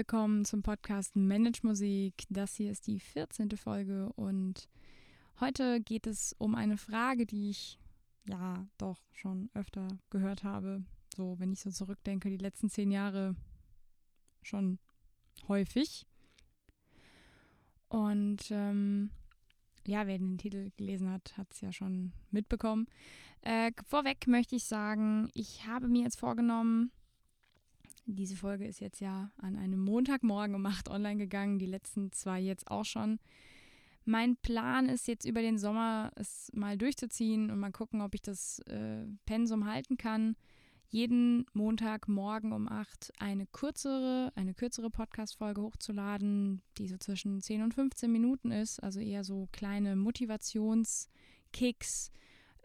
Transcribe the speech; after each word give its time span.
Willkommen 0.00 0.46
zum 0.46 0.62
Podcast 0.62 1.14
Manage 1.14 1.60
Musik. 1.62 2.24
Das 2.30 2.54
hier 2.54 2.70
ist 2.70 2.86
die 2.86 3.00
14. 3.00 3.50
Folge 3.58 4.10
und 4.16 4.66
heute 5.40 5.82
geht 5.82 6.06
es 6.06 6.34
um 6.38 6.54
eine 6.54 6.78
Frage, 6.78 7.26
die 7.26 7.50
ich 7.50 7.78
ja 8.26 8.66
doch 8.78 8.96
schon 9.12 9.50
öfter 9.52 9.88
gehört 10.08 10.42
habe. 10.42 10.82
So, 11.14 11.38
wenn 11.38 11.52
ich 11.52 11.60
so 11.60 11.70
zurückdenke, 11.70 12.30
die 12.30 12.38
letzten 12.38 12.70
zehn 12.70 12.90
Jahre 12.90 13.36
schon 14.40 14.78
häufig. 15.48 16.06
Und 17.90 18.50
ähm, 18.50 19.10
ja, 19.86 20.06
wer 20.06 20.16
den 20.16 20.38
Titel 20.38 20.70
gelesen 20.78 21.10
hat, 21.10 21.36
hat 21.36 21.52
es 21.52 21.60
ja 21.60 21.74
schon 21.74 22.14
mitbekommen. 22.30 22.86
Äh, 23.42 23.70
vorweg 23.86 24.26
möchte 24.26 24.56
ich 24.56 24.64
sagen, 24.64 25.28
ich 25.34 25.66
habe 25.66 25.88
mir 25.88 26.04
jetzt 26.04 26.18
vorgenommen, 26.18 26.90
diese 28.14 28.36
Folge 28.36 28.66
ist 28.66 28.80
jetzt 28.80 29.00
ja 29.00 29.32
an 29.38 29.56
einem 29.56 29.80
Montagmorgen 29.80 30.54
um 30.54 30.66
8 30.66 30.88
online 30.88 31.16
gegangen, 31.16 31.58
die 31.58 31.66
letzten 31.66 32.12
zwei 32.12 32.40
jetzt 32.40 32.70
auch 32.70 32.84
schon. 32.84 33.18
Mein 34.04 34.36
Plan 34.36 34.88
ist 34.88 35.08
jetzt 35.08 35.24
über 35.24 35.42
den 35.42 35.58
Sommer 35.58 36.12
es 36.16 36.50
mal 36.54 36.78
durchzuziehen 36.78 37.50
und 37.50 37.58
mal 37.58 37.72
gucken, 37.72 38.00
ob 38.00 38.14
ich 38.14 38.22
das 38.22 38.60
äh, 38.60 39.04
Pensum 39.26 39.66
halten 39.66 39.96
kann. 39.96 40.36
Jeden 40.88 41.46
Montagmorgen 41.52 42.52
um 42.52 42.68
8 42.68 43.12
eine 43.20 43.46
kürzere, 43.46 44.32
eine 44.34 44.54
kürzere 44.54 44.90
Podcast-Folge 44.90 45.62
hochzuladen, 45.62 46.62
die 46.78 46.88
so 46.88 46.96
zwischen 46.96 47.40
10 47.40 47.62
und 47.62 47.74
15 47.74 48.10
Minuten 48.10 48.50
ist, 48.50 48.82
also 48.82 48.98
eher 48.98 49.22
so 49.22 49.48
kleine 49.52 49.94
Motivationskicks. 49.94 52.10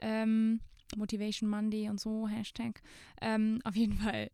Ähm, 0.02 0.60
Motivation 0.96 1.50
Monday 1.50 1.90
und 1.90 2.00
so, 2.00 2.28
Hashtag. 2.28 2.82
Ähm, 3.22 3.60
auf 3.64 3.76
jeden 3.76 3.98
Fall 3.98 4.32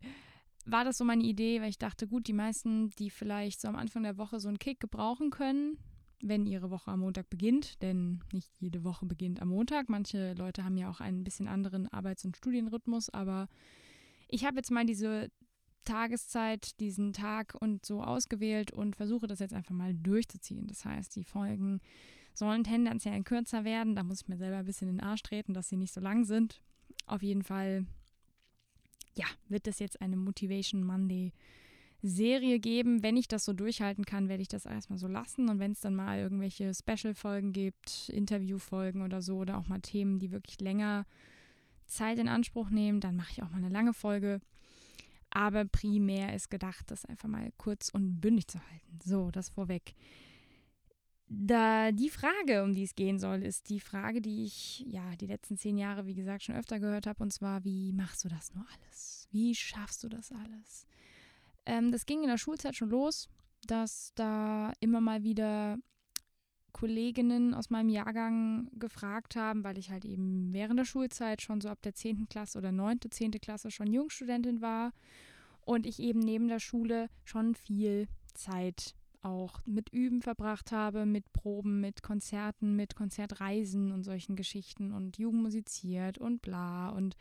war 0.69 0.83
das 0.83 0.97
so 0.97 1.05
meine 1.05 1.23
Idee, 1.23 1.61
weil 1.61 1.69
ich 1.69 1.77
dachte, 1.77 2.07
gut, 2.07 2.27
die 2.27 2.33
meisten, 2.33 2.89
die 2.91 3.09
vielleicht 3.09 3.61
so 3.61 3.67
am 3.67 3.75
Anfang 3.75 4.03
der 4.03 4.17
Woche 4.17 4.39
so 4.39 4.47
einen 4.47 4.59
Kick 4.59 4.79
gebrauchen 4.79 5.29
können, 5.29 5.77
wenn 6.21 6.45
ihre 6.45 6.69
Woche 6.69 6.91
am 6.91 6.99
Montag 6.99 7.29
beginnt, 7.29 7.81
denn 7.81 8.21
nicht 8.31 8.51
jede 8.59 8.83
Woche 8.83 9.05
beginnt 9.05 9.41
am 9.41 9.49
Montag. 9.49 9.89
Manche 9.89 10.33
Leute 10.33 10.63
haben 10.63 10.77
ja 10.77 10.89
auch 10.89 10.99
einen 10.99 11.23
bisschen 11.23 11.47
anderen 11.47 11.87
Arbeits- 11.87 12.25
und 12.25 12.37
Studienrhythmus, 12.37 13.09
aber 13.09 13.47
ich 14.27 14.45
habe 14.45 14.57
jetzt 14.57 14.71
mal 14.71 14.85
diese 14.85 15.29
Tageszeit, 15.83 16.79
diesen 16.79 17.13
Tag 17.13 17.55
und 17.59 17.85
so 17.85 18.03
ausgewählt 18.03 18.71
und 18.71 18.95
versuche 18.95 19.27
das 19.27 19.39
jetzt 19.39 19.53
einfach 19.53 19.73
mal 19.73 19.93
durchzuziehen. 19.93 20.67
Das 20.67 20.85
heißt, 20.85 21.15
die 21.15 21.23
Folgen 21.23 21.79
sollen 22.33 22.63
tendenziell 22.63 23.23
kürzer 23.23 23.63
werden. 23.63 23.95
Da 23.95 24.03
muss 24.03 24.21
ich 24.21 24.27
mir 24.27 24.37
selber 24.37 24.57
ein 24.57 24.65
bisschen 24.65 24.89
in 24.89 24.97
den 24.97 25.05
Arsch 25.05 25.23
treten, 25.23 25.53
dass 25.53 25.69
sie 25.69 25.77
nicht 25.77 25.93
so 25.93 25.99
lang 25.99 26.23
sind. 26.23 26.61
Auf 27.07 27.23
jeden 27.23 27.43
Fall 27.43 27.85
ja, 29.17 29.25
wird 29.49 29.67
es 29.67 29.79
jetzt 29.79 30.01
eine 30.01 30.17
Motivation 30.17 30.83
Monday 30.83 31.33
Serie 32.03 32.59
geben. 32.59 33.03
Wenn 33.03 33.15
ich 33.15 33.27
das 33.27 33.45
so 33.45 33.53
durchhalten 33.53 34.05
kann, 34.05 34.27
werde 34.27 34.41
ich 34.41 34.47
das 34.47 34.65
erstmal 34.65 34.97
so 34.97 35.07
lassen. 35.07 35.49
Und 35.49 35.59
wenn 35.59 35.71
es 35.71 35.81
dann 35.81 35.95
mal 35.95 36.19
irgendwelche 36.19 36.73
Special-Folgen 36.73 37.53
gibt, 37.53 38.09
Interview-Folgen 38.09 39.03
oder 39.03 39.21
so, 39.21 39.37
oder 39.37 39.57
auch 39.57 39.67
mal 39.67 39.79
Themen, 39.79 40.19
die 40.19 40.31
wirklich 40.31 40.59
länger 40.59 41.05
Zeit 41.85 42.17
in 42.17 42.27
Anspruch 42.27 42.69
nehmen, 42.69 43.01
dann 43.01 43.15
mache 43.15 43.31
ich 43.31 43.43
auch 43.43 43.49
mal 43.49 43.57
eine 43.57 43.69
lange 43.69 43.93
Folge. 43.93 44.41
Aber 45.29 45.65
primär 45.65 46.35
ist 46.35 46.49
gedacht, 46.49 46.89
das 46.89 47.05
einfach 47.05 47.29
mal 47.29 47.51
kurz 47.57 47.89
und 47.89 48.19
bündig 48.19 48.47
zu 48.47 48.59
halten. 48.59 48.99
So, 49.03 49.31
das 49.31 49.49
vorweg. 49.49 49.93
Da 51.33 51.93
die 51.93 52.09
Frage, 52.09 52.61
um 52.61 52.73
die 52.73 52.83
es 52.83 52.93
gehen 52.93 53.17
soll, 53.17 53.43
ist 53.43 53.69
die 53.69 53.79
Frage, 53.79 54.19
die 54.19 54.43
ich 54.43 54.81
ja 54.85 55.15
die 55.15 55.27
letzten 55.27 55.57
zehn 55.57 55.77
Jahre, 55.77 56.05
wie 56.05 56.13
gesagt, 56.13 56.43
schon 56.43 56.55
öfter 56.55 56.77
gehört 56.77 57.07
habe, 57.07 57.23
und 57.23 57.31
zwar, 57.31 57.63
wie 57.63 57.93
machst 57.93 58.25
du 58.25 58.27
das 58.27 58.53
nur 58.53 58.65
alles? 58.67 59.29
Wie 59.31 59.55
schaffst 59.55 60.03
du 60.03 60.09
das 60.09 60.33
alles? 60.33 60.85
Ähm, 61.65 61.93
das 61.93 62.05
ging 62.05 62.21
in 62.23 62.27
der 62.27 62.37
Schulzeit 62.37 62.75
schon 62.75 62.89
los, 62.89 63.29
dass 63.65 64.11
da 64.15 64.73
immer 64.81 64.99
mal 64.99 65.23
wieder 65.23 65.77
Kolleginnen 66.73 67.53
aus 67.53 67.69
meinem 67.69 67.89
Jahrgang 67.89 68.69
gefragt 68.77 69.37
haben, 69.37 69.63
weil 69.63 69.77
ich 69.77 69.89
halt 69.89 70.03
eben 70.03 70.51
während 70.51 70.79
der 70.79 70.85
Schulzeit 70.85 71.41
schon 71.41 71.61
so 71.61 71.69
ab 71.69 71.81
der 71.81 71.93
10. 71.93 72.27
Klasse 72.27 72.57
oder 72.57 72.73
9., 72.73 72.99
10. 73.09 73.31
Klasse 73.39 73.71
schon 73.71 73.87
Jungstudentin 73.87 74.59
war 74.59 74.91
und 75.61 75.85
ich 75.85 75.99
eben 75.99 76.19
neben 76.19 76.49
der 76.49 76.59
Schule 76.59 77.09
schon 77.23 77.55
viel 77.55 78.09
Zeit 78.33 78.95
auch 79.21 79.61
mit 79.65 79.89
Üben 79.89 80.21
verbracht 80.21 80.71
habe, 80.71 81.05
mit 81.05 81.31
Proben, 81.33 81.79
mit 81.79 82.03
Konzerten, 82.03 82.75
mit 82.75 82.95
Konzertreisen 82.95 83.91
und 83.91 84.03
solchen 84.03 84.35
Geschichten 84.35 84.91
und 84.91 85.17
Jugend 85.17 85.43
musiziert 85.43 86.17
und 86.17 86.41
bla. 86.41 86.89
Und 86.89 87.15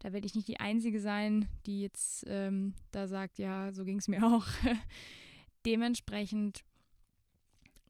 da 0.00 0.12
werde 0.12 0.26
ich 0.26 0.34
nicht 0.34 0.48
die 0.48 0.60
Einzige 0.60 1.00
sein, 1.00 1.48
die 1.66 1.82
jetzt 1.82 2.24
ähm, 2.28 2.74
da 2.92 3.08
sagt, 3.08 3.38
ja, 3.38 3.72
so 3.72 3.84
ging 3.84 3.98
es 3.98 4.08
mir 4.08 4.22
auch. 4.26 4.46
Dementsprechend 5.66 6.64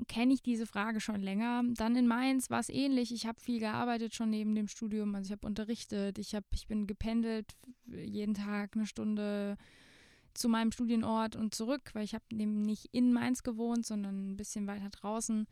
kenne 0.07 0.33
ich 0.33 0.43
diese 0.43 0.67
Frage 0.67 1.01
schon 1.01 1.21
länger. 1.21 1.65
Dann 1.75 1.97
in 1.97 2.07
Mainz 2.07 2.51
war 2.51 2.61
es 2.61 2.69
ähnlich. 2.69 3.13
Ich 3.13 3.27
habe 3.27 3.41
viel 3.41 3.59
gearbeitet 3.59 4.15
schon 4.15 4.31
neben 4.31 4.55
dem 4.55 4.69
Studium. 4.69 5.15
Also 5.15 5.29
ich 5.29 5.33
habe 5.33 5.47
unterrichtet, 5.47 6.19
ich, 6.19 6.35
hab, 6.35 6.45
ich 6.53 6.69
bin 6.69 6.87
gependelt, 6.87 7.57
jeden 7.87 8.35
Tag 8.35 8.77
eine 8.77 8.87
Stunde 8.87 9.57
zu 10.39 10.49
meinem 10.49 10.73
Studienort 10.73 11.37
und 11.37 11.55
zurück, 11.55 11.91
weil 11.95 12.05
ich 12.05 12.15
habe 12.15 12.25
nicht 12.31 12.89
in 12.93 13.13
Mainz 13.13 13.43
gewohnt, 13.43 13.85
sondern 13.85 14.33
ein 14.33 14.37
bisschen 14.37 14.67
weiter 14.67 14.91
draußen 14.91 15.47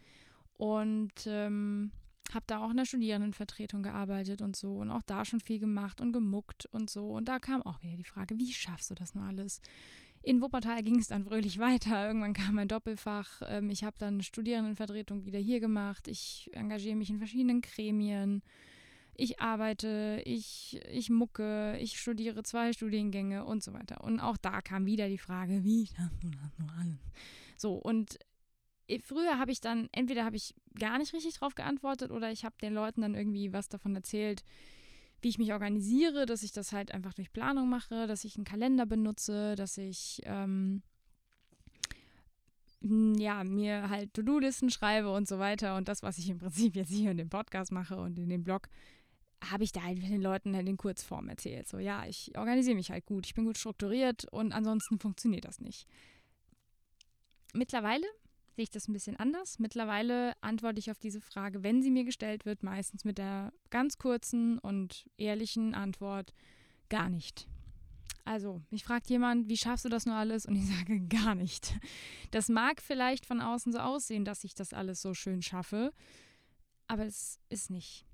und 0.54 1.12
ähm, 1.26 1.92
habe 2.32 2.44
da 2.46 2.58
auch 2.58 2.70
in 2.70 2.76
der 2.76 2.86
Studierendenvertretung 2.86 3.82
gearbeitet 3.82 4.42
und 4.42 4.56
so 4.56 4.76
und 4.76 4.90
auch 4.90 5.02
da 5.02 5.24
schon 5.24 5.40
viel 5.40 5.58
gemacht 5.58 6.00
und 6.00 6.12
gemuckt 6.12 6.66
und 6.66 6.90
so. 6.90 7.08
Und 7.10 7.28
da 7.28 7.38
kam 7.38 7.62
auch 7.62 7.82
wieder 7.82 7.96
die 7.96 8.04
Frage, 8.04 8.38
wie 8.38 8.52
schaffst 8.52 8.90
du 8.90 8.94
das 8.94 9.14
nur 9.14 9.24
alles? 9.24 9.60
In 10.22 10.40
Wuppertal 10.40 10.82
ging 10.82 10.98
es 10.98 11.08
dann 11.08 11.24
fröhlich 11.24 11.58
weiter. 11.60 12.06
Irgendwann 12.06 12.34
kam 12.34 12.58
ein 12.58 12.68
Doppelfach. 12.68 13.42
Ähm, 13.46 13.70
ich 13.70 13.84
habe 13.84 13.96
dann 13.98 14.22
Studierendenvertretung 14.22 15.24
wieder 15.24 15.38
hier 15.38 15.60
gemacht. 15.60 16.08
Ich 16.08 16.50
engagiere 16.52 16.96
mich 16.96 17.10
in 17.10 17.18
verschiedenen 17.18 17.60
Gremien 17.60 18.42
ich 19.18 19.40
arbeite, 19.40 20.22
ich, 20.24 20.80
ich 20.90 21.10
mucke, 21.10 21.76
ich 21.78 21.98
studiere 21.98 22.42
zwei 22.42 22.72
Studiengänge 22.72 23.44
und 23.44 23.62
so 23.62 23.72
weiter. 23.72 24.02
Und 24.04 24.20
auch 24.20 24.36
da 24.36 24.60
kam 24.60 24.86
wieder 24.86 25.08
die 25.08 25.18
Frage, 25.18 25.64
wie 25.64 25.86
schaffst 25.86 26.22
du 26.22 26.30
das 26.30 26.58
nur 26.58 26.70
alles? 26.72 27.00
So, 27.56 27.74
und 27.74 28.18
früher 29.02 29.38
habe 29.38 29.52
ich 29.52 29.60
dann, 29.60 29.88
entweder 29.92 30.24
habe 30.24 30.36
ich 30.36 30.54
gar 30.78 30.98
nicht 30.98 31.12
richtig 31.14 31.34
drauf 31.38 31.54
geantwortet 31.54 32.10
oder 32.10 32.30
ich 32.30 32.44
habe 32.44 32.56
den 32.60 32.74
Leuten 32.74 33.00
dann 33.00 33.14
irgendwie 33.14 33.52
was 33.52 33.68
davon 33.68 33.94
erzählt, 33.94 34.44
wie 35.22 35.28
ich 35.28 35.38
mich 35.38 35.52
organisiere, 35.52 36.26
dass 36.26 36.42
ich 36.42 36.52
das 36.52 36.72
halt 36.72 36.92
einfach 36.92 37.14
durch 37.14 37.32
Planung 37.32 37.68
mache, 37.68 38.06
dass 38.06 38.24
ich 38.24 38.36
einen 38.36 38.44
Kalender 38.44 38.84
benutze, 38.86 39.54
dass 39.56 39.78
ich 39.78 40.20
ähm, 40.24 40.82
ja, 42.80 43.42
mir 43.42 43.88
halt 43.88 44.12
To-Do-Listen 44.14 44.70
schreibe 44.70 45.10
und 45.10 45.26
so 45.26 45.38
weiter 45.38 45.76
und 45.76 45.88
das, 45.88 46.02
was 46.02 46.18
ich 46.18 46.28
im 46.28 46.38
Prinzip 46.38 46.76
jetzt 46.76 46.90
hier 46.90 47.10
in 47.10 47.16
dem 47.16 47.30
Podcast 47.30 47.72
mache 47.72 47.96
und 47.96 48.18
in 48.18 48.28
dem 48.28 48.44
Blog, 48.44 48.68
habe 49.44 49.64
ich 49.64 49.72
da 49.72 49.82
halt 49.82 50.02
den 50.02 50.22
Leuten 50.22 50.54
halt 50.54 50.68
in 50.68 50.76
Kurzform 50.76 51.28
erzählt. 51.28 51.68
So, 51.68 51.78
ja, 51.78 52.06
ich 52.06 52.36
organisiere 52.36 52.76
mich 52.76 52.90
halt 52.90 53.06
gut, 53.06 53.26
ich 53.26 53.34
bin 53.34 53.44
gut 53.44 53.58
strukturiert 53.58 54.24
und 54.32 54.52
ansonsten 54.52 54.98
funktioniert 54.98 55.44
das 55.44 55.60
nicht. 55.60 55.86
Mittlerweile 57.52 58.06
sehe 58.54 58.64
ich 58.64 58.70
das 58.70 58.88
ein 58.88 58.92
bisschen 58.92 59.16
anders. 59.16 59.58
Mittlerweile 59.58 60.32
antworte 60.40 60.78
ich 60.78 60.90
auf 60.90 60.98
diese 60.98 61.20
Frage, 61.20 61.62
wenn 61.62 61.82
sie 61.82 61.90
mir 61.90 62.04
gestellt 62.04 62.46
wird, 62.46 62.62
meistens 62.62 63.04
mit 63.04 63.18
der 63.18 63.52
ganz 63.70 63.98
kurzen 63.98 64.58
und 64.58 65.06
ehrlichen 65.18 65.74
Antwort, 65.74 66.32
gar 66.88 67.10
nicht. 67.10 67.46
Also, 68.24 68.60
mich 68.70 68.82
fragt 68.82 69.08
jemand, 69.08 69.48
wie 69.48 69.56
schaffst 69.56 69.84
du 69.84 69.88
das 69.88 70.04
nur 70.04 70.16
alles? 70.16 70.46
Und 70.46 70.56
ich 70.56 70.66
sage, 70.66 71.00
gar 71.08 71.34
nicht. 71.34 71.74
Das 72.32 72.48
mag 72.48 72.80
vielleicht 72.80 73.26
von 73.26 73.40
außen 73.40 73.72
so 73.72 73.78
aussehen, 73.78 74.24
dass 74.24 74.42
ich 74.42 74.54
das 74.54 74.72
alles 74.72 75.00
so 75.00 75.14
schön 75.14 75.42
schaffe, 75.42 75.92
aber 76.88 77.06
es 77.06 77.38
ist 77.50 77.70
nicht. 77.70 78.04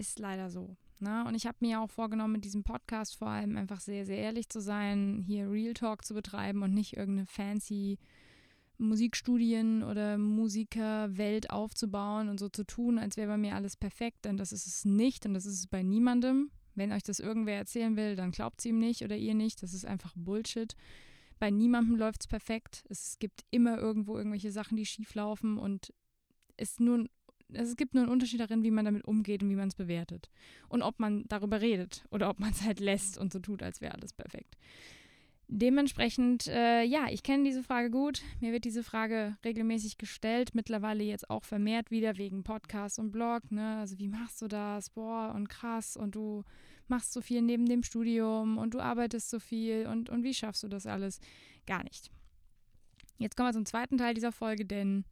Ist 0.00 0.18
leider 0.18 0.48
so. 0.48 0.78
Ne? 0.98 1.26
Und 1.26 1.34
ich 1.34 1.46
habe 1.46 1.58
mir 1.60 1.82
auch 1.82 1.90
vorgenommen, 1.90 2.32
mit 2.32 2.44
diesem 2.46 2.64
Podcast 2.64 3.16
vor 3.16 3.28
allem 3.28 3.58
einfach 3.58 3.80
sehr, 3.80 4.06
sehr 4.06 4.16
ehrlich 4.16 4.48
zu 4.48 4.58
sein, 4.58 5.22
hier 5.26 5.50
Real 5.50 5.74
Talk 5.74 6.06
zu 6.06 6.14
betreiben 6.14 6.62
und 6.62 6.72
nicht 6.72 6.96
irgendeine 6.96 7.26
fancy 7.26 7.98
Musikstudien 8.78 9.82
oder 9.82 10.16
Musikerwelt 10.16 11.50
aufzubauen 11.50 12.30
und 12.30 12.40
so 12.40 12.48
zu 12.48 12.64
tun, 12.64 12.98
als 12.98 13.18
wäre 13.18 13.28
bei 13.28 13.36
mir 13.36 13.54
alles 13.54 13.76
perfekt. 13.76 14.24
Denn 14.24 14.38
das 14.38 14.52
ist 14.52 14.66
es 14.66 14.86
nicht 14.86 15.26
und 15.26 15.34
das 15.34 15.44
ist 15.44 15.58
es 15.58 15.66
bei 15.66 15.82
niemandem. 15.82 16.50
Wenn 16.74 16.92
euch 16.92 17.02
das 17.02 17.20
irgendwer 17.20 17.56
erzählen 17.56 17.94
will, 17.94 18.16
dann 18.16 18.30
glaubt 18.30 18.60
es 18.60 18.64
ihm 18.64 18.78
nicht 18.78 19.02
oder 19.02 19.18
ihr 19.18 19.34
nicht. 19.34 19.62
Das 19.62 19.74
ist 19.74 19.84
einfach 19.84 20.14
Bullshit. 20.16 20.76
Bei 21.38 21.50
niemandem 21.50 21.96
läuft 21.96 22.22
es 22.22 22.26
perfekt. 22.26 22.84
Es 22.88 23.18
gibt 23.18 23.44
immer 23.50 23.76
irgendwo 23.76 24.16
irgendwelche 24.16 24.50
Sachen, 24.50 24.78
die 24.78 24.86
schief 24.86 25.14
laufen 25.14 25.58
und 25.58 25.92
es 26.56 26.80
nur 26.80 27.06
es 27.52 27.76
gibt 27.76 27.94
nur 27.94 28.04
einen 28.04 28.12
Unterschied 28.12 28.40
darin, 28.40 28.62
wie 28.62 28.70
man 28.70 28.84
damit 28.84 29.04
umgeht 29.04 29.42
und 29.42 29.50
wie 29.50 29.56
man 29.56 29.68
es 29.68 29.74
bewertet. 29.74 30.30
Und 30.68 30.82
ob 30.82 31.00
man 31.00 31.24
darüber 31.28 31.60
redet 31.60 32.04
oder 32.10 32.30
ob 32.30 32.40
man 32.40 32.50
es 32.50 32.62
halt 32.62 32.80
lässt 32.80 33.18
und 33.18 33.32
so 33.32 33.38
tut, 33.38 33.62
als 33.62 33.80
wäre 33.80 33.94
alles 33.94 34.12
perfekt. 34.12 34.56
Dementsprechend, 35.52 36.46
äh, 36.46 36.84
ja, 36.84 37.08
ich 37.10 37.24
kenne 37.24 37.42
diese 37.42 37.64
Frage 37.64 37.90
gut. 37.90 38.22
Mir 38.40 38.52
wird 38.52 38.64
diese 38.64 38.84
Frage 38.84 39.36
regelmäßig 39.44 39.98
gestellt, 39.98 40.54
mittlerweile 40.54 41.02
jetzt 41.02 41.28
auch 41.28 41.42
vermehrt 41.42 41.90
wieder 41.90 42.18
wegen 42.18 42.44
Podcast 42.44 43.00
und 43.00 43.10
Blog. 43.10 43.50
Ne? 43.50 43.78
Also 43.78 43.98
wie 43.98 44.06
machst 44.06 44.40
du 44.42 44.46
das? 44.46 44.90
Boah, 44.90 45.32
und 45.34 45.48
krass. 45.48 45.96
Und 45.96 46.14
du 46.14 46.44
machst 46.86 47.12
so 47.12 47.20
viel 47.20 47.42
neben 47.42 47.66
dem 47.66 47.82
Studium 47.82 48.58
und 48.58 48.74
du 48.74 48.80
arbeitest 48.80 49.28
so 49.28 49.40
viel 49.40 49.88
und, 49.88 50.08
und 50.08 50.22
wie 50.22 50.34
schaffst 50.34 50.62
du 50.62 50.68
das 50.68 50.86
alles? 50.86 51.18
Gar 51.66 51.82
nicht. 51.82 52.12
Jetzt 53.18 53.36
kommen 53.36 53.48
wir 53.48 53.54
zum 53.54 53.66
zweiten 53.66 53.98
Teil 53.98 54.14
dieser 54.14 54.32
Folge, 54.32 54.64
denn 54.64 55.04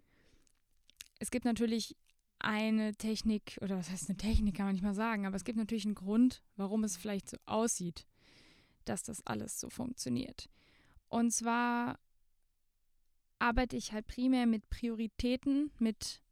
es 1.19 1.32
gibt 1.32 1.44
natürlich 1.44 1.96
eine 2.40 2.94
Technik, 2.94 3.58
oder 3.61 3.76
was 3.76 3.90
heißt 3.90 4.08
eine 4.08 4.17
Technik, 4.17 4.56
kann 4.56 4.67
man 4.67 4.75
nicht 4.75 4.85
mal 4.85 4.94
sagen, 4.94 5.26
aber 5.26 5.37
es 5.37 5.44
gibt 5.44 5.58
natürlich 5.58 5.85
einen 5.85 5.94
Grund, 5.94 6.43
warum 6.56 6.85
es 6.85 6.96
vielleicht 6.96 7.29
so 7.29 7.37
aussieht, 7.46 8.06
dass 8.85 9.02
das 9.02 9.26
alles 9.26 9.61
so 9.61 9.70
funktioniert. 9.70 10.49
Und 11.08 11.32
zwar 11.32 11.99
arbeite 13.38 13.76
ich 13.76 13.93
halt 13.93 14.06
primär 14.06 14.46
mit 14.46 14.69
Prioritäten, 14.70 15.70
mit 15.79 16.23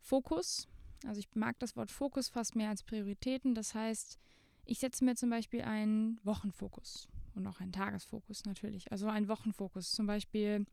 Fokus. 0.00 0.68
Also 1.06 1.20
ich 1.20 1.28
mag 1.34 1.58
das 1.58 1.76
Wort 1.76 1.90
Fokus 1.90 2.28
fast 2.28 2.56
mehr 2.56 2.70
als 2.70 2.82
Prioritäten. 2.82 3.54
Das 3.54 3.74
heißt, 3.74 4.18
ich 4.64 4.78
setze 4.78 5.04
mir 5.04 5.14
zum 5.14 5.30
Beispiel 5.30 5.62
einen 5.62 6.20
Wochenfokus 6.24 7.08
und 7.34 7.46
auch 7.46 7.60
einen 7.60 7.72
Tagesfokus 7.72 8.44
natürlich. 8.44 8.90
Also 8.90 9.08
einen 9.08 9.28
Wochenfokus. 9.28 9.92
Zum 9.92 10.06
Beispiel 10.06 10.66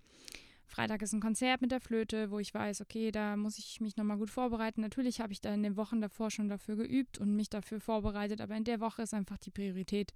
Freitag 0.67 1.01
ist 1.01 1.13
ein 1.13 1.19
Konzert 1.19 1.61
mit 1.61 1.71
der 1.71 1.81
Flöte, 1.81 2.31
wo 2.31 2.39
ich 2.39 2.53
weiß, 2.53 2.81
okay, 2.81 3.11
da 3.11 3.35
muss 3.35 3.57
ich 3.57 3.79
mich 3.79 3.95
nochmal 3.95 4.17
gut 4.17 4.29
vorbereiten. 4.29 4.81
Natürlich 4.81 5.21
habe 5.21 5.33
ich 5.33 5.41
da 5.41 5.53
in 5.53 5.63
den 5.63 5.77
Wochen 5.77 6.01
davor 6.01 6.31
schon 6.31 6.49
dafür 6.49 6.75
geübt 6.75 7.19
und 7.19 7.35
mich 7.35 7.49
dafür 7.49 7.79
vorbereitet, 7.79 8.41
aber 8.41 8.55
in 8.55 8.63
der 8.63 8.79
Woche 8.79 9.03
ist 9.03 9.13
einfach 9.13 9.37
die 9.37 9.51
Priorität 9.51 10.13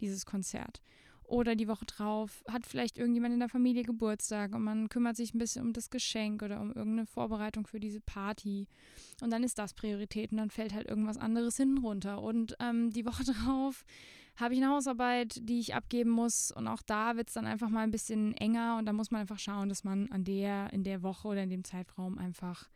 dieses 0.00 0.26
Konzert. 0.26 0.80
Oder 1.26 1.56
die 1.56 1.66
Woche 1.66 1.84
drauf 1.86 2.44
hat 2.48 2.66
vielleicht 2.66 2.98
irgendjemand 2.98 3.34
in 3.34 3.40
der 3.40 3.48
Familie 3.48 3.82
Geburtstag 3.82 4.54
und 4.54 4.62
man 4.62 4.88
kümmert 4.88 5.16
sich 5.16 5.34
ein 5.34 5.38
bisschen 5.38 5.64
um 5.64 5.72
das 5.72 5.90
Geschenk 5.90 6.42
oder 6.42 6.60
um 6.60 6.68
irgendeine 6.68 7.06
Vorbereitung 7.06 7.66
für 7.66 7.80
diese 7.80 8.00
Party. 8.00 8.68
Und 9.20 9.30
dann 9.30 9.42
ist 9.42 9.58
das 9.58 9.74
Priorität 9.74 10.30
und 10.30 10.38
dann 10.38 10.50
fällt 10.50 10.72
halt 10.72 10.88
irgendwas 10.88 11.16
anderes 11.16 11.56
hinten 11.56 11.78
runter. 11.78 12.22
Und 12.22 12.56
ähm, 12.60 12.90
die 12.90 13.04
Woche 13.04 13.24
drauf 13.44 13.84
habe 14.36 14.54
ich 14.54 14.62
eine 14.62 14.72
Hausarbeit, 14.72 15.40
die 15.48 15.58
ich 15.58 15.74
abgeben 15.74 16.10
muss. 16.10 16.52
Und 16.52 16.68
auch 16.68 16.82
da 16.82 17.16
wird 17.16 17.28
es 17.28 17.34
dann 17.34 17.46
einfach 17.46 17.70
mal 17.70 17.82
ein 17.82 17.90
bisschen 17.90 18.34
enger 18.34 18.76
und 18.78 18.86
da 18.86 18.92
muss 18.92 19.10
man 19.10 19.22
einfach 19.22 19.38
schauen, 19.38 19.68
dass 19.68 19.82
man 19.82 20.10
an 20.12 20.24
der, 20.24 20.72
in 20.72 20.84
der 20.84 21.02
Woche 21.02 21.28
oder 21.28 21.42
in 21.42 21.50
dem 21.50 21.64
Zeitraum 21.64 22.18
einfach 22.18 22.68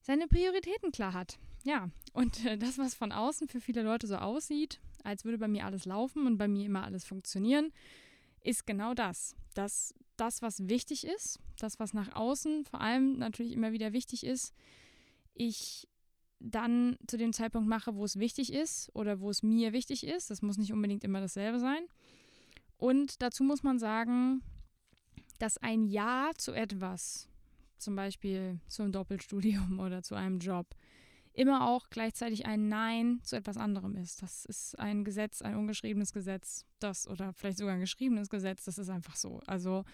seine 0.00 0.26
Prioritäten 0.26 0.90
klar 0.90 1.14
hat. 1.14 1.38
Ja, 1.64 1.90
und 2.12 2.44
äh, 2.44 2.58
das, 2.58 2.78
was 2.78 2.94
von 2.94 3.12
außen 3.12 3.46
für 3.46 3.60
viele 3.60 3.82
Leute 3.82 4.06
so 4.06 4.16
aussieht, 4.16 4.80
als 5.04 5.24
würde 5.24 5.38
bei 5.38 5.48
mir 5.48 5.64
alles 5.64 5.84
laufen 5.84 6.26
und 6.26 6.38
bei 6.38 6.48
mir 6.48 6.66
immer 6.66 6.84
alles 6.84 7.04
funktionieren, 7.04 7.72
ist 8.42 8.66
genau 8.66 8.94
das. 8.94 9.36
Dass 9.54 9.94
das, 10.16 10.42
was 10.42 10.68
wichtig 10.68 11.06
ist, 11.06 11.38
das, 11.58 11.78
was 11.78 11.94
nach 11.94 12.14
außen 12.14 12.64
vor 12.64 12.80
allem 12.80 13.18
natürlich 13.18 13.52
immer 13.52 13.72
wieder 13.72 13.92
wichtig 13.92 14.24
ist, 14.24 14.54
ich 15.34 15.88
dann 16.38 16.96
zu 17.06 17.16
dem 17.16 17.32
Zeitpunkt 17.32 17.68
mache, 17.68 17.94
wo 17.94 18.04
es 18.04 18.18
wichtig 18.18 18.52
ist 18.52 18.90
oder 18.94 19.20
wo 19.20 19.30
es 19.30 19.42
mir 19.42 19.72
wichtig 19.72 20.04
ist. 20.04 20.30
Das 20.30 20.42
muss 20.42 20.58
nicht 20.58 20.72
unbedingt 20.72 21.04
immer 21.04 21.20
dasselbe 21.20 21.60
sein. 21.60 21.84
Und 22.76 23.22
dazu 23.22 23.44
muss 23.44 23.62
man 23.62 23.78
sagen, 23.78 24.42
dass 25.38 25.58
ein 25.58 25.86
Ja 25.86 26.30
zu 26.36 26.52
etwas, 26.52 27.28
zum 27.78 27.94
Beispiel 27.94 28.60
zum 28.66 28.92
Doppelstudium 28.92 29.78
oder 29.80 30.02
zu 30.02 30.14
einem 30.14 30.40
Job, 30.40 30.74
immer 31.34 31.68
auch 31.68 31.88
gleichzeitig 31.90 32.46
ein 32.46 32.68
Nein 32.68 33.20
zu 33.22 33.36
etwas 33.36 33.56
anderem 33.56 33.96
ist. 33.96 34.22
Das 34.22 34.44
ist 34.44 34.78
ein 34.78 35.04
Gesetz, 35.04 35.42
ein 35.42 35.56
ungeschriebenes 35.56 36.12
Gesetz, 36.12 36.66
das 36.78 37.08
oder 37.08 37.32
vielleicht 37.32 37.58
sogar 37.58 37.74
ein 37.74 37.80
geschriebenes 37.80 38.28
Gesetz, 38.28 38.64
das 38.64 38.78
ist 38.78 38.90
einfach 38.90 39.16
so. 39.16 39.40
Also 39.46 39.84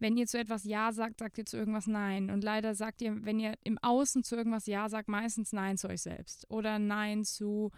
wenn 0.00 0.16
ihr 0.16 0.26
zu 0.26 0.38
etwas 0.38 0.64
Ja 0.64 0.92
sagt, 0.92 1.20
sagt 1.20 1.38
ihr 1.38 1.46
zu 1.46 1.58
irgendwas 1.58 1.86
Nein. 1.86 2.30
Und 2.30 2.42
leider 2.42 2.74
sagt 2.74 3.02
ihr, 3.02 3.24
wenn 3.24 3.38
ihr 3.38 3.54
im 3.62 3.78
Außen 3.78 4.24
zu 4.24 4.34
irgendwas 4.34 4.66
Ja 4.66 4.88
sagt, 4.88 5.08
meistens 5.08 5.52
Nein 5.52 5.76
zu 5.76 5.88
euch 5.88 6.02
selbst 6.02 6.50
oder 6.50 6.78
Nein 6.78 7.24
zu 7.24 7.70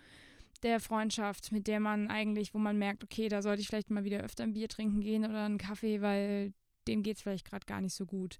der 0.62 0.78
Freundschaft, 0.78 1.50
mit 1.50 1.66
der 1.66 1.80
man 1.80 2.08
eigentlich, 2.08 2.54
wo 2.54 2.58
man 2.58 2.78
merkt, 2.78 3.02
okay, 3.02 3.28
da 3.28 3.42
sollte 3.42 3.60
ich 3.60 3.66
vielleicht 3.66 3.90
mal 3.90 4.04
wieder 4.04 4.20
öfter 4.20 4.44
ein 4.44 4.52
Bier 4.52 4.68
trinken 4.68 5.00
gehen 5.00 5.24
oder 5.24 5.44
einen 5.44 5.58
Kaffee, 5.58 6.00
weil 6.00 6.54
dem 6.86 7.02
geht 7.02 7.16
es 7.16 7.22
vielleicht 7.22 7.44
gerade 7.44 7.66
gar 7.66 7.80
nicht 7.80 7.94
so 7.94 8.06
gut. 8.06 8.38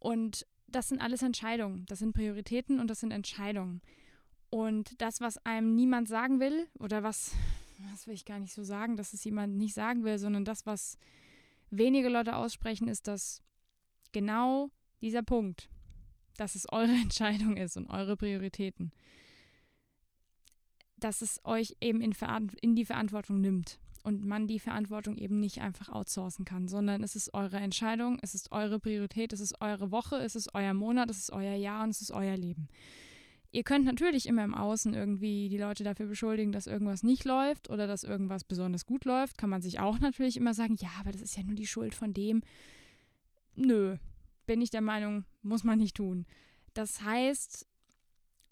Und 0.00 0.44
das 0.66 0.88
sind 0.88 1.00
alles 1.00 1.22
Entscheidungen, 1.22 1.86
das 1.86 2.00
sind 2.00 2.12
Prioritäten 2.12 2.80
und 2.80 2.88
das 2.88 3.00
sind 3.00 3.12
Entscheidungen. 3.12 3.80
Und 4.50 5.00
das, 5.00 5.20
was 5.20 5.38
einem 5.46 5.74
niemand 5.74 6.08
sagen 6.08 6.40
will, 6.40 6.66
oder 6.78 7.02
was, 7.04 7.32
was 7.90 8.06
will 8.06 8.14
ich 8.14 8.24
gar 8.24 8.40
nicht 8.40 8.52
so 8.52 8.64
sagen, 8.64 8.96
dass 8.96 9.12
es 9.12 9.22
jemand 9.24 9.56
nicht 9.56 9.74
sagen 9.74 10.04
will, 10.04 10.18
sondern 10.18 10.44
das, 10.44 10.66
was 10.66 10.98
wenige 11.70 12.08
Leute 12.08 12.34
aussprechen, 12.34 12.88
ist, 12.88 13.06
dass 13.06 13.42
genau 14.12 14.70
dieser 15.00 15.22
Punkt, 15.22 15.70
dass 16.36 16.56
es 16.56 16.70
eure 16.70 16.92
Entscheidung 17.02 17.56
ist 17.56 17.76
und 17.76 17.88
eure 17.88 18.16
Prioritäten, 18.16 18.92
dass 20.96 21.22
es 21.22 21.40
euch 21.44 21.76
eben 21.80 22.00
in, 22.00 22.12
in 22.60 22.74
die 22.74 22.84
Verantwortung 22.84 23.40
nimmt 23.40 23.78
und 24.02 24.24
man 24.24 24.48
die 24.48 24.58
Verantwortung 24.58 25.16
eben 25.16 25.38
nicht 25.40 25.60
einfach 25.60 25.88
outsourcen 25.90 26.44
kann, 26.44 26.68
sondern 26.68 27.02
es 27.02 27.14
ist 27.14 27.34
eure 27.34 27.58
Entscheidung, 27.58 28.18
es 28.22 28.34
ist 28.34 28.50
eure 28.50 28.80
Priorität, 28.80 29.32
es 29.32 29.40
ist 29.40 29.60
eure 29.60 29.90
Woche, 29.92 30.16
es 30.16 30.34
ist 30.34 30.54
euer 30.54 30.74
Monat, 30.74 31.08
es 31.10 31.18
ist 31.18 31.32
euer 31.32 31.54
Jahr 31.54 31.84
und 31.84 31.90
es 31.90 32.00
ist 32.00 32.10
euer 32.10 32.36
Leben. 32.36 32.68
Ihr 33.52 33.64
könnt 33.64 33.84
natürlich 33.84 34.26
immer 34.26 34.44
im 34.44 34.54
Außen 34.54 34.94
irgendwie 34.94 35.48
die 35.48 35.58
Leute 35.58 35.82
dafür 35.82 36.06
beschuldigen, 36.06 36.52
dass 36.52 36.68
irgendwas 36.68 37.02
nicht 37.02 37.24
läuft 37.24 37.68
oder 37.68 37.88
dass 37.88 38.04
irgendwas 38.04 38.44
besonders 38.44 38.86
gut 38.86 39.04
läuft. 39.04 39.38
Kann 39.38 39.50
man 39.50 39.60
sich 39.60 39.80
auch 39.80 39.98
natürlich 39.98 40.36
immer 40.36 40.54
sagen, 40.54 40.76
ja, 40.78 40.90
aber 41.00 41.10
das 41.10 41.20
ist 41.20 41.36
ja 41.36 41.42
nur 41.42 41.56
die 41.56 41.66
Schuld 41.66 41.94
von 41.94 42.14
dem. 42.14 42.42
Nö, 43.56 43.96
bin 44.46 44.62
ich 44.62 44.70
der 44.70 44.82
Meinung, 44.82 45.24
muss 45.42 45.64
man 45.64 45.78
nicht 45.78 45.96
tun. 45.96 46.26
Das 46.74 47.02
heißt, 47.02 47.66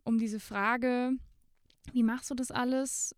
um 0.02 0.18
diese 0.18 0.40
Frage, 0.40 1.12
wie 1.92 2.02
machst 2.02 2.30
du 2.30 2.34
das 2.34 2.50
alles, 2.50 3.14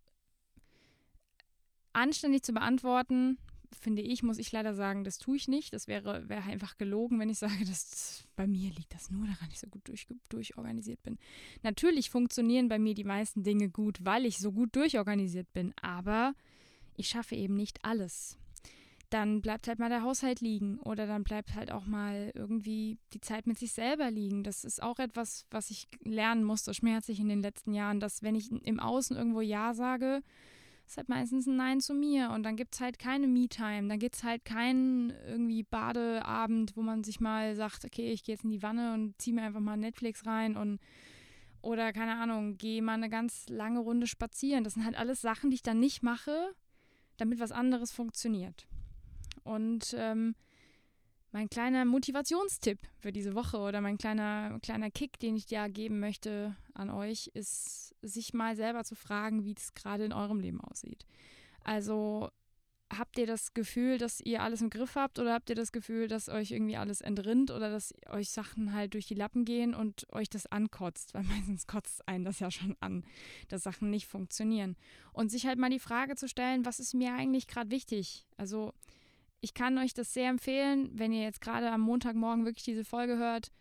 anständig 1.93 2.43
zu 2.43 2.53
beantworten, 2.53 3.39
finde 3.79 4.01
ich, 4.01 4.23
muss 4.23 4.37
ich 4.37 4.51
leider 4.51 4.73
sagen, 4.73 5.03
das 5.03 5.17
tue 5.17 5.35
ich 5.35 5.47
nicht. 5.47 5.73
Das 5.73 5.87
wäre, 5.87 6.27
wäre 6.29 6.43
einfach 6.43 6.77
gelogen, 6.77 7.19
wenn 7.19 7.29
ich 7.29 7.39
sage, 7.39 7.65
dass 7.65 8.25
bei 8.35 8.47
mir 8.47 8.71
liegt 8.71 8.93
das 8.93 9.11
nur 9.11 9.25
daran, 9.25 9.47
dass 9.47 9.53
ich 9.53 9.59
so 9.59 9.67
gut 9.67 9.87
durch, 9.87 10.07
durchorganisiert 10.29 11.01
bin. 11.03 11.17
Natürlich 11.63 12.09
funktionieren 12.09 12.67
bei 12.69 12.79
mir 12.79 12.93
die 12.93 13.03
meisten 13.03 13.43
Dinge 13.43 13.69
gut, 13.69 13.99
weil 14.03 14.25
ich 14.25 14.39
so 14.39 14.51
gut 14.51 14.75
durchorganisiert 14.75 15.51
bin, 15.53 15.73
aber 15.81 16.33
ich 16.95 17.07
schaffe 17.09 17.35
eben 17.35 17.55
nicht 17.55 17.83
alles. 17.83 18.37
Dann 19.09 19.41
bleibt 19.41 19.67
halt 19.67 19.79
mal 19.79 19.89
der 19.89 20.03
Haushalt 20.03 20.39
liegen 20.39 20.79
oder 20.79 21.05
dann 21.05 21.25
bleibt 21.25 21.53
halt 21.53 21.69
auch 21.69 21.85
mal 21.85 22.31
irgendwie 22.33 22.97
die 23.13 23.19
Zeit 23.19 23.45
mit 23.45 23.59
sich 23.59 23.73
selber 23.73 24.09
liegen. 24.09 24.43
Das 24.43 24.63
ist 24.63 24.81
auch 24.81 24.99
etwas, 24.99 25.45
was 25.51 25.69
ich 25.69 25.89
lernen 25.99 26.45
musste, 26.45 26.73
schmerzlich 26.73 27.19
in 27.19 27.27
den 27.27 27.41
letzten 27.41 27.73
Jahren, 27.73 27.99
dass 27.99 28.23
wenn 28.23 28.35
ich 28.35 28.49
im 28.51 28.79
Außen 28.79 29.17
irgendwo 29.17 29.41
Ja 29.41 29.73
sage, 29.73 30.21
ist 30.91 30.97
halt 30.97 31.09
meistens 31.09 31.47
ein 31.47 31.55
Nein 31.55 31.79
zu 31.79 31.93
mir 31.93 32.31
und 32.31 32.43
dann 32.43 32.57
gibt 32.57 32.73
es 32.73 32.81
halt 32.81 32.99
keine 32.99 33.25
Me-Time, 33.25 33.87
dann 33.87 33.97
gibt 33.97 34.15
es 34.15 34.23
halt 34.25 34.43
keinen 34.43 35.11
irgendwie 35.25 35.63
Badeabend, 35.63 36.75
wo 36.75 36.81
man 36.81 37.05
sich 37.05 37.21
mal 37.21 37.55
sagt, 37.55 37.85
okay, 37.85 38.11
ich 38.11 38.25
gehe 38.25 38.35
jetzt 38.35 38.43
in 38.43 38.49
die 38.49 38.61
Wanne 38.61 38.93
und 38.93 39.19
ziehe 39.21 39.33
mir 39.33 39.43
einfach 39.43 39.61
mal 39.61 39.77
Netflix 39.77 40.25
rein 40.25 40.57
und 40.57 40.79
oder 41.61 41.93
keine 41.93 42.17
Ahnung, 42.17 42.57
gehe 42.57 42.81
mal 42.81 42.95
eine 42.95 43.09
ganz 43.09 43.47
lange 43.47 43.79
Runde 43.79 44.05
spazieren. 44.05 44.63
Das 44.65 44.73
sind 44.73 44.83
halt 44.83 44.97
alles 44.97 45.21
Sachen, 45.21 45.49
die 45.49 45.55
ich 45.55 45.61
dann 45.61 45.79
nicht 45.79 46.03
mache, 46.03 46.53
damit 47.17 47.39
was 47.39 47.51
anderes 47.51 47.93
funktioniert. 47.93 48.67
Und 49.43 49.95
ähm, 49.97 50.35
mein 51.31 51.49
kleiner 51.49 51.85
Motivationstipp 51.85 52.79
für 52.99 53.11
diese 53.11 53.35
Woche 53.35 53.57
oder 53.57 53.81
mein 53.81 53.97
kleiner, 53.97 54.59
kleiner 54.61 54.91
Kick, 54.91 55.19
den 55.19 55.35
ich 55.35 55.45
dir 55.45 55.67
geben 55.69 55.99
möchte 55.99 56.55
an 56.73 56.89
euch, 56.89 57.27
ist, 57.33 57.95
sich 58.01 58.33
mal 58.33 58.55
selber 58.55 58.83
zu 58.83 58.95
fragen, 58.95 59.45
wie 59.45 59.55
es 59.57 59.73
gerade 59.73 60.05
in 60.05 60.13
eurem 60.13 60.39
Leben 60.39 60.61
aussieht. 60.61 61.05
Also 61.63 62.29
habt 62.97 63.17
ihr 63.17 63.25
das 63.25 63.53
Gefühl, 63.53 63.97
dass 63.97 64.19
ihr 64.19 64.41
alles 64.41 64.61
im 64.61 64.69
Griff 64.69 64.95
habt 64.95 65.19
oder 65.19 65.33
habt 65.33 65.49
ihr 65.49 65.55
das 65.55 65.71
Gefühl, 65.71 66.07
dass 66.07 66.29
euch 66.29 66.51
irgendwie 66.51 66.77
alles 66.77 67.01
entrinnt 67.01 67.51
oder 67.51 67.69
dass 67.69 67.93
euch 68.09 68.29
Sachen 68.29 68.73
halt 68.73 68.93
durch 68.93 69.07
die 69.07 69.15
Lappen 69.15 69.45
gehen 69.45 69.73
und 69.73 70.11
euch 70.11 70.29
das 70.29 70.47
ankotzt? 70.47 71.13
Weil 71.13 71.23
meistens 71.35 71.67
kotzt 71.67 72.07
einen 72.07 72.25
das 72.25 72.39
ja 72.39 72.51
schon 72.51 72.75
an, 72.79 73.05
dass 73.47 73.63
Sachen 73.63 73.89
nicht 73.89 74.07
funktionieren. 74.07 74.75
Und 75.13 75.31
sich 75.31 75.45
halt 75.45 75.59
mal 75.59 75.69
die 75.69 75.79
Frage 75.79 76.15
zu 76.15 76.27
stellen, 76.27 76.65
was 76.65 76.79
ist 76.79 76.93
mir 76.93 77.13
eigentlich 77.13 77.47
gerade 77.47 77.71
wichtig? 77.71 78.25
Also 78.37 78.73
ich 79.41 79.53
kann 79.53 79.77
euch 79.77 79.93
das 79.93 80.13
sehr 80.13 80.29
empfehlen, 80.29 80.91
wenn 80.93 81.11
ihr 81.11 81.23
jetzt 81.23 81.41
gerade 81.41 81.71
am 81.71 81.81
Montagmorgen 81.81 82.45
wirklich 82.45 82.63
diese 82.63 82.85
Folge 82.85 83.17
hört. 83.17 83.51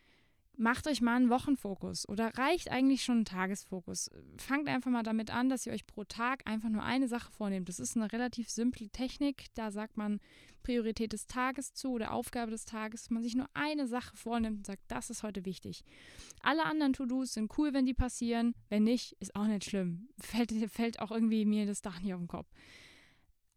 Macht 0.56 0.86
euch 0.86 1.00
mal 1.00 1.16
einen 1.16 1.30
Wochenfokus 1.30 2.06
oder 2.06 2.36
reicht 2.36 2.70
eigentlich 2.70 3.02
schon 3.02 3.20
ein 3.20 3.24
Tagesfokus. 3.24 4.10
Fangt 4.36 4.68
einfach 4.68 4.90
mal 4.90 5.02
damit 5.02 5.30
an, 5.30 5.48
dass 5.48 5.64
ihr 5.64 5.72
euch 5.72 5.86
pro 5.86 6.04
Tag 6.04 6.42
einfach 6.46 6.68
nur 6.68 6.82
eine 6.82 7.08
Sache 7.08 7.32
vornehmt. 7.32 7.70
Das 7.70 7.80
ist 7.80 7.96
eine 7.96 8.12
relativ 8.12 8.50
simple 8.50 8.90
Technik. 8.90 9.46
Da 9.54 9.70
sagt 9.70 9.96
man 9.96 10.20
Priorität 10.62 11.14
des 11.14 11.26
Tages 11.26 11.72
zu 11.72 11.92
oder 11.92 12.12
Aufgabe 12.12 12.50
des 12.50 12.66
Tages, 12.66 13.04
dass 13.04 13.10
man 13.10 13.22
sich 13.22 13.34
nur 13.34 13.48
eine 13.54 13.86
Sache 13.86 14.14
vornimmt 14.14 14.58
und 14.58 14.66
sagt, 14.66 14.82
das 14.88 15.08
ist 15.08 15.22
heute 15.22 15.46
wichtig. 15.46 15.82
Alle 16.42 16.64
anderen 16.64 16.92
To-Dos 16.92 17.32
sind 17.32 17.56
cool, 17.56 17.72
wenn 17.72 17.86
die 17.86 17.94
passieren. 17.94 18.54
Wenn 18.68 18.84
nicht, 18.84 19.16
ist 19.18 19.34
auch 19.34 19.46
nicht 19.46 19.64
schlimm. 19.64 20.08
Fällt, 20.18 20.52
fällt 20.70 21.00
auch 21.00 21.10
irgendwie 21.10 21.46
mir 21.46 21.64
das 21.64 21.80
Dach 21.80 22.02
nicht 22.02 22.12
auf 22.12 22.20
den 22.20 22.28
Kopf. 22.28 22.52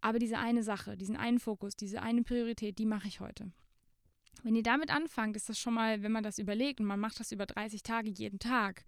Aber 0.03 0.19
diese 0.19 0.37
eine 0.37 0.63
Sache, 0.63 0.97
diesen 0.97 1.15
einen 1.15 1.39
Fokus, 1.39 1.77
diese 1.77 2.01
eine 2.01 2.23
Priorität, 2.23 2.77
die 2.77 2.85
mache 2.85 3.07
ich 3.07 3.21
heute. 3.21 3.49
Wenn 4.43 4.53
ihr 4.53 4.61
damit 4.61 4.93
anfangt, 4.93 5.37
ist 5.37 5.47
das 5.47 5.57
schon 5.57 5.73
mal, 5.73 6.03
wenn 6.03 6.11
man 6.11 6.25
das 6.25 6.39
überlegt 6.39 6.81
und 6.81 6.87
man 6.87 6.99
macht 6.99 7.21
das 7.21 7.31
über 7.31 7.45
30 7.45 7.83
Tage 7.83 8.09
jeden 8.09 8.37
Tag, 8.37 8.83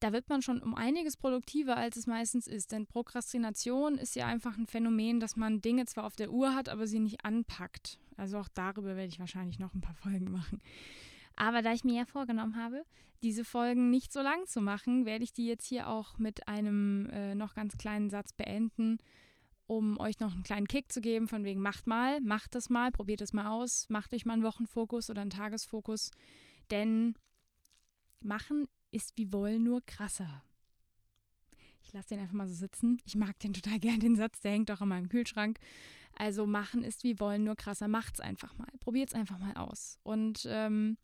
da 0.00 0.10
wird 0.14 0.30
man 0.30 0.40
schon 0.40 0.62
um 0.62 0.74
einiges 0.74 1.18
produktiver, 1.18 1.76
als 1.76 1.98
es 1.98 2.06
meistens 2.06 2.46
ist. 2.46 2.72
Denn 2.72 2.86
Prokrastination 2.86 3.98
ist 3.98 4.16
ja 4.16 4.26
einfach 4.26 4.56
ein 4.56 4.66
Phänomen, 4.66 5.20
dass 5.20 5.36
man 5.36 5.60
Dinge 5.60 5.84
zwar 5.84 6.04
auf 6.04 6.16
der 6.16 6.32
Uhr 6.32 6.54
hat, 6.54 6.70
aber 6.70 6.86
sie 6.86 6.98
nicht 6.98 7.26
anpackt. 7.26 7.98
Also 8.16 8.38
auch 8.38 8.48
darüber 8.48 8.96
werde 8.96 9.08
ich 9.08 9.20
wahrscheinlich 9.20 9.58
noch 9.58 9.74
ein 9.74 9.82
paar 9.82 9.94
Folgen 9.94 10.32
machen. 10.32 10.62
Aber 11.36 11.60
da 11.60 11.74
ich 11.74 11.84
mir 11.84 11.94
ja 11.94 12.04
vorgenommen 12.06 12.56
habe, 12.56 12.86
diese 13.22 13.44
Folgen 13.44 13.90
nicht 13.90 14.14
so 14.14 14.22
lang 14.22 14.46
zu 14.46 14.62
machen, 14.62 15.04
werde 15.04 15.24
ich 15.24 15.34
die 15.34 15.46
jetzt 15.46 15.66
hier 15.66 15.88
auch 15.88 16.16
mit 16.16 16.48
einem 16.48 17.10
äh, 17.10 17.34
noch 17.34 17.54
ganz 17.54 17.76
kleinen 17.76 18.08
Satz 18.08 18.32
beenden, 18.32 18.96
um 19.76 19.98
euch 19.98 20.20
noch 20.20 20.34
einen 20.34 20.42
kleinen 20.42 20.68
Kick 20.68 20.92
zu 20.92 21.00
geben, 21.00 21.28
von 21.28 21.44
wegen 21.44 21.60
macht 21.60 21.86
mal, 21.86 22.20
macht 22.20 22.54
das 22.54 22.68
mal, 22.68 22.90
probiert 22.90 23.20
es 23.20 23.32
mal 23.32 23.46
aus, 23.46 23.88
macht 23.88 24.12
euch 24.12 24.26
mal 24.26 24.34
einen 24.34 24.42
Wochenfokus 24.42 25.08
oder 25.08 25.22
einen 25.22 25.30
Tagesfokus, 25.30 26.10
denn 26.70 27.14
machen 28.20 28.68
ist 28.90 29.16
wie 29.16 29.32
wollen 29.32 29.64
nur 29.64 29.80
krasser. 29.86 30.44
Ich 31.82 31.92
lasse 31.92 32.10
den 32.10 32.20
einfach 32.20 32.34
mal 32.34 32.48
so 32.48 32.54
sitzen. 32.54 32.98
Ich 33.04 33.16
mag 33.16 33.38
den 33.40 33.54
total 33.54 33.78
gern, 33.80 34.00
den 34.00 34.14
Satz, 34.16 34.40
der 34.40 34.52
hängt 34.52 34.70
auch 34.70 34.80
an 34.80 34.88
meinem 34.88 35.08
Kühlschrank. 35.08 35.58
Also 36.14 36.46
machen 36.46 36.84
ist 36.84 37.02
wie 37.02 37.18
wollen 37.18 37.44
nur 37.44 37.56
krasser. 37.56 37.88
Macht's 37.88 38.20
einfach 38.20 38.56
mal. 38.58 38.68
Probiert's 38.80 39.14
einfach 39.14 39.38
mal 39.38 39.54
aus. 39.54 39.98
Und 40.02 40.46
ähm, 40.48 40.98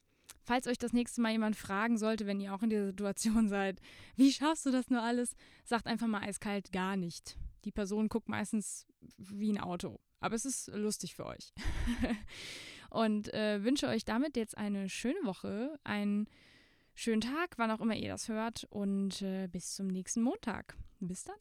falls 0.45 0.67
euch 0.67 0.79
das 0.79 0.93
nächste 0.93 1.21
Mal 1.21 1.33
jemand 1.33 1.57
fragen 1.57 1.97
sollte, 1.97 2.27
wenn 2.27 2.41
ihr 2.41 2.55
auch 2.55 2.63
in 2.63 2.71
dieser 2.71 2.87
Situation 2.87 3.49
seid, 3.49 3.81
wie 4.17 4.33
schaffst 4.33 4.67
du 4.67 4.71
das 4.71 4.91
nur 4.91 5.03
alles, 5.03 5.35
sagt 5.65 5.87
einfach 5.87 6.07
mal 6.07 6.23
eiskalt 6.23 6.71
gar 6.73 6.97
nicht. 6.97 7.39
Die 7.65 7.73
Person 7.73 8.09
guckt 8.09 8.29
meistens 8.29 8.87
wie 9.17 9.53
ein 9.53 9.61
Auto. 9.61 10.01
Aber 10.21 10.35
es 10.35 10.45
ist 10.45 10.69
lustig 10.69 11.15
für 11.15 11.27
euch. 11.27 11.53
und 12.91 13.33
äh, 13.33 13.63
wünsche 13.63 13.89
euch 13.89 14.05
damit 14.05 14.37
jetzt 14.37 14.57
eine 14.57 14.89
schöne 14.89 15.21
Woche, 15.25 15.79
einen 15.85 16.29
schönen 16.95 17.21
Tag, 17.21 17.57
wann 17.57 17.71
auch 17.71 17.81
immer 17.81 17.97
ihr 17.97 18.09
das 18.09 18.29
hört. 18.29 18.67
Und 18.71 19.23
äh, 19.23 19.49
bis 19.49 19.75
zum 19.75 19.87
nächsten 19.87 20.23
Montag. 20.23 20.77
Bis 21.01 21.25
dann. 21.25 21.37